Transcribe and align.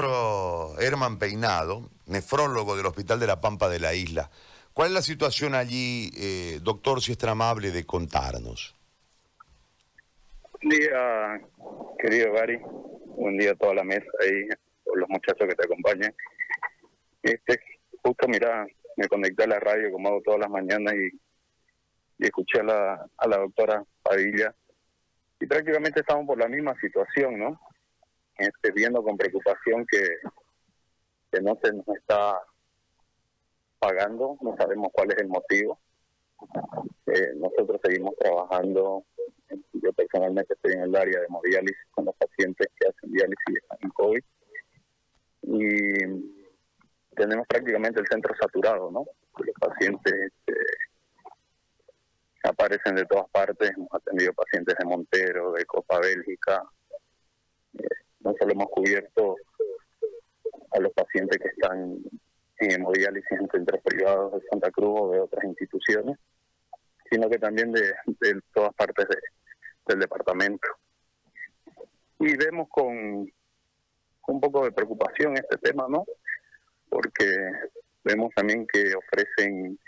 doctor 0.00 0.82
Herman 0.82 1.18
Peinado, 1.18 1.88
nefrólogo 2.06 2.76
del 2.76 2.86
Hospital 2.86 3.20
de 3.20 3.28
la 3.28 3.40
Pampa 3.40 3.68
de 3.68 3.78
la 3.78 3.94
Isla. 3.94 4.28
¿Cuál 4.72 4.88
es 4.88 4.94
la 4.94 5.02
situación 5.02 5.54
allí, 5.54 6.10
eh, 6.16 6.58
doctor, 6.62 7.00
si 7.00 7.12
es 7.12 7.18
tan 7.18 7.30
amable 7.30 7.70
de 7.70 7.84
contarnos? 7.84 8.74
Buen 10.50 10.68
día, 10.70 11.40
querido 11.98 12.32
Gary. 12.32 12.58
Buen 13.16 13.38
día 13.38 13.52
a 13.52 13.54
toda 13.54 13.74
la 13.74 13.84
mesa 13.84 14.06
y 14.28 14.50
a 14.50 14.58
los 14.96 15.08
muchachos 15.08 15.46
que 15.48 15.54
te 15.54 15.64
acompañan. 15.64 16.12
Este, 17.22 17.60
justo, 18.02 18.26
mira, 18.26 18.66
me 18.96 19.06
conecté 19.06 19.44
a 19.44 19.48
la 19.48 19.60
radio 19.60 19.92
como 19.92 20.08
hago 20.08 20.22
todas 20.22 20.40
las 20.40 20.50
mañanas 20.50 20.94
y, 20.94 21.20
escuché 22.18 22.60
a 22.60 22.64
la, 22.64 23.06
a 23.18 23.28
la 23.28 23.36
doctora 23.36 23.84
Padilla 24.02 24.54
y 25.38 25.46
prácticamente 25.46 26.00
estamos 26.00 26.26
por 26.26 26.38
la 26.38 26.48
misma 26.48 26.74
situación, 26.80 27.38
¿no? 27.38 27.60
Este, 28.36 28.72
viendo 28.72 29.02
con 29.02 29.16
preocupación 29.16 29.86
que, 29.90 30.02
que 31.30 31.40
no 31.40 31.58
se 31.62 31.72
nos 31.72 31.86
está 31.88 32.40
pagando, 33.78 34.36
no 34.40 34.56
sabemos 34.56 34.90
cuál 34.92 35.12
es 35.12 35.18
el 35.18 35.28
motivo. 35.28 35.78
Eh, 37.06 37.32
nosotros 37.36 37.80
seguimos 37.82 38.16
trabajando, 38.16 39.04
yo 39.74 39.92
personalmente 39.92 40.54
estoy 40.54 40.72
en 40.72 40.82
el 40.82 40.96
área 40.96 41.20
de 41.20 41.26
hemodiálisis 41.26 41.86
con 41.92 42.06
los 42.06 42.14
pacientes 42.16 42.66
que 42.78 42.88
hacen 42.88 43.12
diálisis 43.12 43.44
y 43.48 43.56
están 43.56 43.78
en 43.82 43.90
COVID. 43.90 44.24
Y 45.42 46.44
tenemos 47.14 47.46
prácticamente 47.46 48.00
el 48.00 48.06
centro 48.08 48.34
saturado, 48.40 48.90
¿no? 48.90 49.04
Los 49.38 49.54
pacientes 49.60 50.12
este, 50.12 50.54
aparecen 52.42 52.96
de 52.96 53.04
todas 53.04 53.28
partes, 53.30 53.70
hemos 53.76 53.92
atendido 53.92 54.32
pacientes 54.32 54.74
de 54.78 54.84
Montero, 54.84 55.52
de 55.52 55.64
Copa 55.64 56.00
Bélgica, 56.00 56.62
no 58.24 58.34
solo 58.38 58.52
hemos 58.52 58.68
cubierto 58.70 59.36
a 60.72 60.80
los 60.80 60.92
pacientes 60.92 61.38
que 61.38 61.48
están 61.48 61.98
en 62.58 62.72
hemodiálisis 62.72 63.30
en 63.32 63.48
centros 63.48 63.80
privados 63.82 64.32
de 64.32 64.48
Santa 64.48 64.70
Cruz 64.70 65.00
o 65.00 65.10
de 65.10 65.20
otras 65.20 65.44
instituciones, 65.44 66.18
sino 67.10 67.28
que 67.28 67.38
también 67.38 67.72
de, 67.72 67.92
todas 68.52 68.74
partes 68.74 69.06
del 69.86 69.98
departamento. 69.98 70.68
Y 72.18 72.36
vemos 72.36 72.68
con 72.70 73.30
un 74.26 74.40
poco 74.40 74.64
de 74.64 74.72
preocupación 74.72 75.36
este 75.36 75.58
tema, 75.58 75.86
¿no? 75.88 76.04
Porque 76.88 77.26
vemos 78.02 78.32
también 78.34 78.66
que 78.66 78.94
ofrecen 78.94 79.78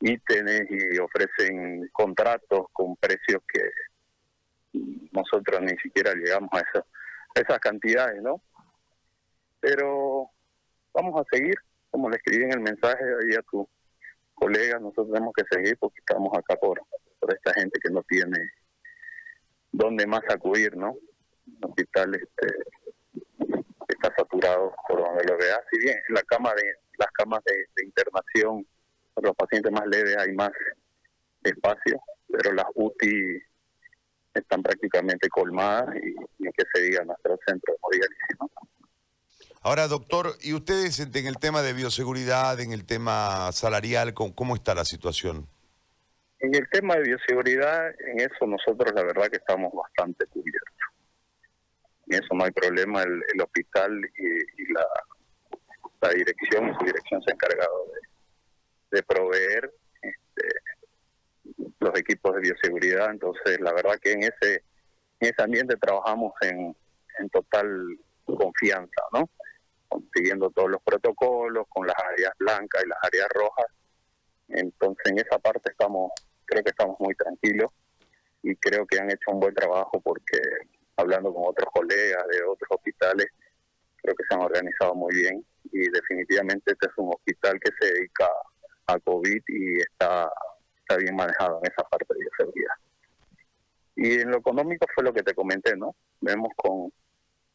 ítems 0.00 0.70
y 0.70 0.98
ofrecen 0.98 1.88
contratos 1.92 2.66
con 2.72 2.94
precios 2.96 3.42
que 3.52 3.62
nosotros 5.12 5.60
ni 5.62 5.76
siquiera 5.78 6.14
llegamos 6.14 6.50
a 6.52 6.60
esas, 6.60 6.84
esas 7.34 7.58
cantidades, 7.58 8.22
¿no? 8.22 8.40
Pero 9.60 10.30
vamos 10.92 11.20
a 11.20 11.36
seguir, 11.36 11.56
como 11.90 12.08
le 12.08 12.16
escribí 12.16 12.44
en 12.44 12.52
el 12.52 12.60
mensaje 12.60 13.02
ahí 13.02 13.34
a 13.36 13.42
tu 13.42 13.68
colega, 14.34 14.78
nosotros 14.78 15.12
tenemos 15.12 15.32
que 15.34 15.44
seguir 15.50 15.76
porque 15.78 16.00
estamos 16.00 16.36
acá 16.36 16.56
por, 16.56 16.80
por 17.18 17.34
esta 17.34 17.52
gente 17.54 17.78
que 17.82 17.90
no 17.90 18.02
tiene 18.02 18.38
dónde 19.72 20.06
más 20.06 20.22
acudir, 20.28 20.76
¿no? 20.76 20.96
El 21.46 21.68
hospital 21.70 22.14
este, 22.14 22.54
está 23.88 24.14
saturado 24.16 24.74
por 24.88 25.00
donde 25.00 25.24
lo 25.24 25.36
veas. 25.36 25.60
Si 25.70 25.78
bien 25.78 25.96
en 26.08 26.14
la 26.14 26.22
cama 26.22 26.52
de, 26.54 26.74
las 26.98 27.10
camas 27.12 27.42
de 27.44 27.84
internación 27.84 28.66
para 29.14 29.28
los 29.28 29.36
pacientes 29.36 29.72
más 29.72 29.86
leves 29.86 30.16
hay 30.16 30.32
más 30.32 30.50
espacio, 31.42 32.00
pero 32.28 32.52
las 32.52 32.66
UTI 32.74 33.42
están 34.40 34.62
prácticamente 34.62 35.28
colmadas 35.28 35.94
y, 35.96 36.10
y 36.46 36.52
que 36.52 36.64
se 36.72 36.82
diga 36.82 37.04
nuestro 37.04 37.38
centro 37.46 37.72
de 37.72 37.76
hemodiálisis. 37.76 38.64
Ahora, 39.66 39.88
doctor, 39.88 40.36
¿y 40.42 40.52
ustedes 40.52 41.00
en 41.00 41.26
el 41.26 41.38
tema 41.38 41.62
de 41.62 41.72
bioseguridad, 41.72 42.60
en 42.60 42.72
el 42.72 42.84
tema 42.84 43.50
salarial, 43.50 44.12
cómo, 44.12 44.54
está 44.54 44.74
la 44.74 44.84
situación? 44.84 45.48
En 46.40 46.54
el 46.54 46.68
tema 46.68 46.96
de 46.96 47.04
bioseguridad, 47.04 47.88
en 48.00 48.20
eso 48.20 48.46
nosotros 48.46 48.92
la 48.94 49.02
verdad 49.02 49.28
que 49.28 49.38
estamos 49.38 49.72
bastante 49.72 50.26
cubiertos. 50.26 50.70
En 52.08 52.22
eso 52.22 52.34
no 52.34 52.44
hay 52.44 52.50
problema, 52.50 53.04
el, 53.04 53.40
hospital 53.40 53.98
y, 54.18 54.72
la, 54.74 54.86
la 56.02 56.08
dirección, 56.10 56.76
su 56.78 56.84
dirección 56.84 57.22
se 57.22 57.30
ha 57.30 57.32
encargado 57.32 57.86
de, 57.86 58.98
de 58.98 59.02
proveer 59.02 59.72
este, 60.02 60.48
los 61.80 61.98
equipos 61.98 62.33
de 62.33 62.33
bioseguridad. 62.44 63.10
Entonces, 63.10 63.60
la 63.60 63.72
verdad 63.72 63.98
que 64.00 64.12
en 64.12 64.22
ese, 64.22 64.62
en 65.20 65.28
ese 65.28 65.42
ambiente 65.42 65.76
trabajamos 65.76 66.32
en, 66.42 66.76
en 67.18 67.30
total 67.30 67.98
confianza, 68.24 69.02
¿no? 69.12 69.28
Siguiendo 70.14 70.50
todos 70.50 70.70
los 70.70 70.82
protocolos, 70.82 71.66
con 71.68 71.86
las 71.86 71.96
áreas 72.12 72.32
blancas 72.38 72.82
y 72.84 72.88
las 72.88 72.98
áreas 73.02 73.28
rojas. 73.34 73.66
Entonces, 74.48 75.04
en 75.06 75.18
esa 75.18 75.38
parte 75.38 75.70
estamos, 75.70 76.12
creo 76.44 76.62
que 76.62 76.70
estamos 76.70 76.96
muy 77.00 77.14
tranquilos 77.14 77.70
y 78.42 78.54
creo 78.56 78.86
que 78.86 78.98
han 78.98 79.10
hecho 79.10 79.30
un 79.32 79.40
buen 79.40 79.54
trabajo 79.54 80.00
porque 80.00 80.38
hablando 80.96 81.32
con 81.32 81.44
otros 81.46 81.68
colegas 81.72 82.26
de 82.28 82.42
otros 82.44 82.68
hospitales, 82.70 83.26
creo 83.96 84.14
que 84.14 84.24
se 84.28 84.34
han 84.34 84.42
organizado 84.42 84.94
muy 84.94 85.14
bien 85.14 85.44
y 85.72 85.88
definitivamente 85.88 86.72
este 86.72 86.86
es 86.86 86.92
un 86.96 87.08
hospital 87.14 87.58
que 87.60 87.70
se 87.80 87.94
dedica 87.94 88.28
a 88.86 88.98
COVID 88.98 89.42
y 89.48 89.80
está, 89.80 90.30
está 90.84 90.96
bien 90.96 91.16
manejado 91.16 91.60
en 91.62 91.72
esa 91.72 91.82
parte 91.88 92.06
de 92.14 92.20
bioseguridad. 92.20 92.74
Y 93.96 94.20
en 94.20 94.30
lo 94.30 94.38
económico 94.38 94.86
fue 94.94 95.04
lo 95.04 95.12
que 95.12 95.22
te 95.22 95.34
comenté, 95.34 95.76
¿no? 95.76 95.94
Vemos 96.20 96.50
con, 96.56 96.92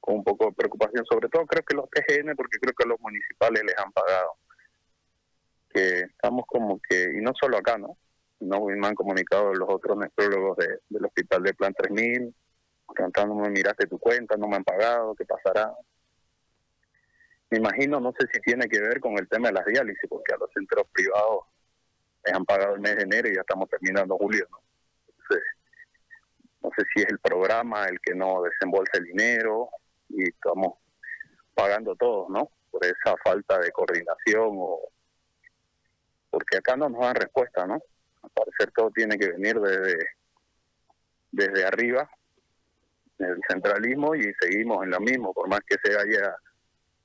con 0.00 0.16
un 0.16 0.24
poco 0.24 0.46
de 0.46 0.52
preocupación, 0.52 1.04
sobre 1.06 1.28
todo 1.28 1.46
creo 1.46 1.62
que 1.64 1.76
los 1.76 1.90
TGN, 1.90 2.34
porque 2.36 2.58
creo 2.58 2.74
que 2.76 2.88
los 2.88 3.00
municipales 3.00 3.62
les 3.64 3.76
han 3.78 3.92
pagado. 3.92 4.32
Que 5.70 6.00
estamos 6.00 6.44
como 6.46 6.80
que, 6.88 7.10
y 7.14 7.20
no 7.20 7.32
solo 7.38 7.58
acá, 7.58 7.76
¿no? 7.76 7.98
No 8.40 8.64
me 8.66 8.86
han 8.86 8.94
comunicado 8.94 9.52
los 9.52 9.68
otros 9.68 9.98
nefrólogos 9.98 10.56
de, 10.58 10.78
del 10.88 11.04
hospital 11.04 11.42
de 11.42 11.54
Plan 11.54 11.74
3000, 11.74 12.34
preguntándome, 12.94 13.50
miraste 13.50 13.86
tu 13.86 13.98
cuenta, 13.98 14.36
no 14.36 14.48
me 14.48 14.56
han 14.56 14.64
pagado, 14.64 15.14
¿qué 15.14 15.24
pasará? 15.24 15.74
Me 17.50 17.58
imagino, 17.58 17.98
no 17.98 18.12
sé 18.18 18.26
si 18.32 18.40
tiene 18.40 18.68
que 18.68 18.80
ver 18.80 19.00
con 19.00 19.18
el 19.18 19.28
tema 19.28 19.48
de 19.48 19.54
las 19.54 19.66
diálisis, 19.66 20.08
porque 20.08 20.34
a 20.34 20.38
los 20.38 20.50
centros 20.52 20.86
privados 20.92 21.44
les 22.24 22.34
han 22.34 22.44
pagado 22.44 22.74
el 22.74 22.80
mes 22.80 22.96
de 22.96 23.02
enero 23.02 23.28
y 23.28 23.34
ya 23.34 23.40
estamos 23.40 23.68
terminando 23.68 24.16
julio, 24.16 24.46
¿no? 24.50 24.58
Entonces, 25.08 25.44
no 26.62 26.70
sé 26.76 26.84
si 26.94 27.02
es 27.02 27.08
el 27.08 27.18
programa 27.18 27.86
el 27.86 28.00
que 28.00 28.14
no 28.14 28.42
desembolsa 28.42 28.98
el 28.98 29.04
dinero 29.04 29.68
y 30.08 30.28
estamos 30.28 30.78
pagando 31.54 31.94
todos, 31.96 32.28
¿no? 32.30 32.50
Por 32.70 32.84
esa 32.84 33.16
falta 33.22 33.58
de 33.58 33.70
coordinación 33.72 34.56
o 34.58 34.80
porque 36.30 36.58
acá 36.58 36.76
no 36.76 36.88
nos 36.88 37.00
dan 37.00 37.14
respuesta, 37.14 37.66
¿no? 37.66 37.80
Al 38.22 38.30
parecer 38.30 38.72
todo 38.74 38.90
tiene 38.90 39.18
que 39.18 39.30
venir 39.30 39.58
desde 39.60 40.18
desde 41.30 41.64
arriba, 41.64 42.10
el 43.18 43.40
centralismo 43.48 44.14
y 44.14 44.32
seguimos 44.40 44.84
en 44.84 44.90
lo 44.90 45.00
mismo, 45.00 45.32
por 45.32 45.48
más 45.48 45.60
que 45.66 45.76
se 45.82 45.96
haya 45.96 46.36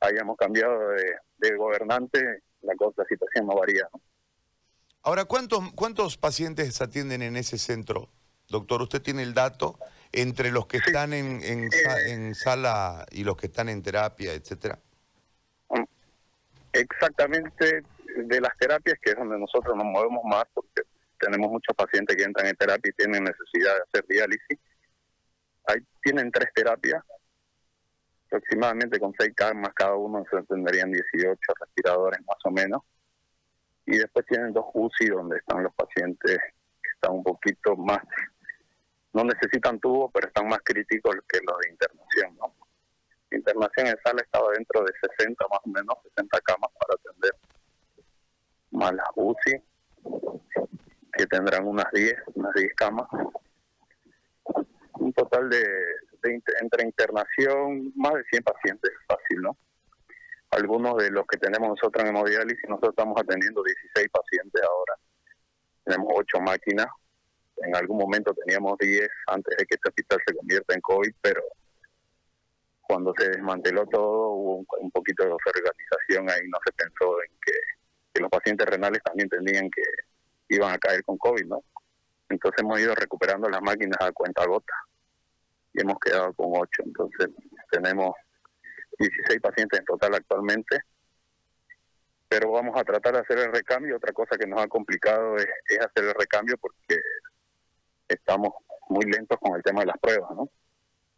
hayamos 0.00 0.36
cambiado 0.36 0.90
de, 1.38 1.56
gobernante, 1.56 2.42
la, 2.62 2.74
cosa, 2.76 3.02
la 3.02 3.08
situación 3.08 3.46
no 3.46 3.56
varía. 3.56 3.88
Ahora, 5.06 5.24
¿cuántos, 5.24 5.72
¿cuántos 5.74 6.16
pacientes 6.16 6.74
se 6.74 6.82
atienden 6.82 7.22
en 7.22 7.36
ese 7.36 7.58
centro? 7.58 8.08
Doctor, 8.48 8.82
¿usted 8.82 9.00
tiene 9.00 9.22
el 9.22 9.34
dato 9.34 9.78
entre 10.10 10.50
los 10.50 10.66
que 10.66 10.78
están 10.78 11.12
en, 11.12 11.40
en, 11.44 11.66
eh. 11.66 11.68
en, 12.08 12.34
sala 12.34 13.06
y 13.12 13.22
los 13.22 13.36
que 13.36 13.46
están 13.46 13.68
en 13.68 13.84
terapia, 13.84 14.32
etcétera? 14.32 14.80
Exactamente 16.72 17.84
de 18.16 18.40
las 18.40 18.58
terapias, 18.58 18.98
que 19.00 19.10
es 19.10 19.16
donde 19.16 19.38
nosotros 19.38 19.76
nos 19.76 19.84
movemos 19.84 20.24
más, 20.24 20.42
porque 20.52 20.82
tenemos 21.20 21.52
muchos 21.52 21.76
pacientes 21.76 22.16
que 22.16 22.24
entran 22.24 22.48
en 22.48 22.56
terapia 22.56 22.90
y 22.90 22.96
tienen 22.96 23.22
necesidad 23.22 23.76
de 23.76 23.82
hacer 23.82 24.06
diálisis. 24.08 24.58
Ahí 25.68 25.78
tienen 26.02 26.32
tres 26.32 26.48
terapias, 26.52 27.00
aproximadamente 28.26 28.98
con 28.98 29.14
seis 29.16 29.32
camas 29.36 29.72
cada 29.72 29.94
uno 29.94 30.24
se 30.28 30.42
tendrían 30.42 30.90
18 30.90 31.38
respiradores 31.60 32.18
más 32.26 32.38
o 32.42 32.50
menos. 32.50 32.82
Y 33.86 33.98
después 33.98 34.26
tienen 34.26 34.52
dos 34.52 34.66
UCI 34.74 35.08
donde 35.08 35.38
están 35.38 35.62
los 35.62 35.72
pacientes 35.74 36.38
que 36.82 36.90
están 36.94 37.12
un 37.12 37.22
poquito 37.22 37.76
más, 37.76 38.00
no 39.12 39.24
necesitan 39.24 39.80
tubo, 39.80 40.10
pero 40.10 40.28
están 40.28 40.48
más 40.48 40.60
críticos 40.64 41.16
que 41.28 41.38
los 41.46 41.58
de 41.60 41.70
internación. 41.70 42.36
¿no? 42.36 42.54
internación 43.30 43.86
en 43.88 43.98
sala 44.02 44.22
estaba 44.22 44.52
dentro 44.52 44.82
de 44.82 44.92
60 45.18 45.44
más 45.50 45.60
o 45.64 45.68
menos, 45.68 45.96
60 46.14 46.40
camas 46.40 46.70
para 46.78 46.94
atender, 46.94 47.32
más 48.70 48.92
las 48.94 49.08
UCI, 49.14 49.62
que 51.12 51.26
tendrán 51.26 51.66
unas 51.66 51.90
10, 51.92 52.14
unas 52.34 52.52
10 52.54 52.74
camas. 52.74 53.08
Un 54.98 55.12
total 55.12 55.48
de 55.50 55.62
entre 56.60 56.84
internación, 56.84 57.92
más 57.96 58.14
de 58.14 58.24
100 58.24 58.42
pacientes. 58.42 58.90
Algunos 60.56 60.96
de 60.96 61.10
los 61.10 61.26
que 61.26 61.36
tenemos 61.36 61.68
nosotros 61.68 62.02
en 62.02 62.16
hemodiálisis, 62.16 62.64
nosotros 62.66 62.94
estamos 62.96 63.20
atendiendo 63.20 63.62
16 63.62 64.08
pacientes 64.08 64.62
ahora. 64.62 64.94
Tenemos 65.84 66.08
8 66.16 66.40
máquinas. 66.40 66.86
En 67.58 67.76
algún 67.76 67.98
momento 67.98 68.32
teníamos 68.32 68.78
10 68.78 69.06
antes 69.26 69.54
de 69.58 69.66
que 69.66 69.74
este 69.74 69.88
hospital 69.90 70.18
se 70.26 70.34
convierta 70.34 70.74
en 70.74 70.80
COVID, 70.80 71.12
pero 71.20 71.42
cuando 72.80 73.12
se 73.18 73.28
desmanteló 73.28 73.84
todo 73.86 74.30
hubo 74.30 74.64
un, 74.80 74.90
poquito 74.92 75.24
de 75.24 75.32
organización 75.32 76.30
ahí, 76.30 76.48
no 76.48 76.58
se 76.64 76.72
pensó 76.72 77.22
en 77.22 77.32
que, 77.44 77.52
que 78.14 78.20
los 78.22 78.30
pacientes 78.30 78.66
renales 78.66 79.02
también 79.02 79.28
tenían 79.28 79.70
que 79.70 79.82
iban 80.48 80.72
a 80.72 80.78
caer 80.78 81.04
con 81.04 81.18
COVID, 81.18 81.44
¿no? 81.44 81.62
Entonces 82.30 82.62
hemos 82.62 82.80
ido 82.80 82.94
recuperando 82.94 83.50
las 83.50 83.60
máquinas 83.60 83.98
a 84.00 84.10
cuenta 84.12 84.46
gota 84.46 84.72
y 85.74 85.82
hemos 85.82 85.98
quedado 85.98 86.32
con 86.32 86.46
ocho. 86.54 86.82
Entonces 86.82 87.28
tenemos 87.70 88.14
16 88.98 89.40
pacientes 89.40 89.78
en 89.78 89.84
total 89.84 90.14
actualmente, 90.14 90.80
pero 92.28 92.50
vamos 92.50 92.78
a 92.78 92.84
tratar 92.84 93.14
de 93.14 93.20
hacer 93.20 93.38
el 93.38 93.52
recambio. 93.52 93.96
Otra 93.96 94.12
cosa 94.12 94.36
que 94.36 94.46
nos 94.46 94.60
ha 94.62 94.68
complicado 94.68 95.36
es, 95.36 95.46
es 95.68 95.78
hacer 95.78 96.04
el 96.04 96.14
recambio 96.14 96.56
porque 96.58 97.00
estamos 98.08 98.52
muy 98.88 99.04
lentos 99.06 99.38
con 99.40 99.56
el 99.56 99.62
tema 99.62 99.80
de 99.80 99.86
las 99.86 99.98
pruebas, 99.98 100.30
¿no? 100.34 100.50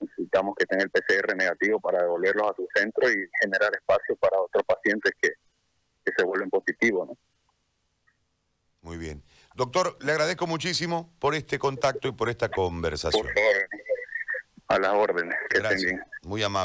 Necesitamos 0.00 0.54
que 0.56 0.66
tenga 0.66 0.84
el 0.84 0.90
PCR 0.90 1.36
negativo 1.36 1.80
para 1.80 2.02
devolverlos 2.02 2.50
a 2.50 2.54
su 2.54 2.66
centro 2.74 3.10
y 3.10 3.28
generar 3.40 3.74
espacio 3.74 4.16
para 4.16 4.40
otros 4.40 4.64
pacientes 4.64 5.12
que, 5.20 5.32
que 6.04 6.12
se 6.16 6.24
vuelven 6.24 6.50
positivos, 6.50 7.08
¿no? 7.08 7.16
Muy 8.82 8.96
bien. 8.96 9.22
Doctor, 9.54 9.98
le 10.00 10.12
agradezco 10.12 10.46
muchísimo 10.46 11.12
por 11.18 11.34
este 11.34 11.58
contacto 11.58 12.06
y 12.08 12.12
por 12.12 12.28
esta 12.28 12.48
conversación. 12.48 13.26
Por 13.26 13.34
favor, 13.34 13.68
a 14.68 14.78
las 14.78 14.92
órdenes, 14.92 15.36
que 15.50 15.56
estén 15.56 15.62
Gracias. 15.62 15.82
bien. 15.82 16.02
Muy 16.22 16.42
amable. 16.42 16.56